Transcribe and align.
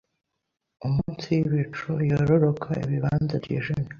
munsi 0.93 1.27
yibicu 1.37 1.89
yororoka 2.09 2.69
ibibanza 2.85 3.33
byijimye 3.43 3.89